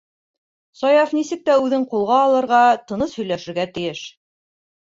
[0.79, 4.05] Саяф нисек тә үҙен ҡулға алырға, тыныс һөйләшергә тейеш.